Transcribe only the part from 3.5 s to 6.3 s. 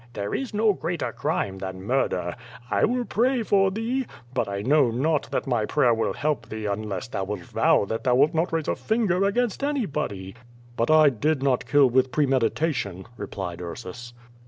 thee, l)ut I know not that my prayer will